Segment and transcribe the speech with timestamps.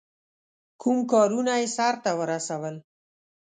[0.81, 2.75] کوم کارونه یې سرته ورسول.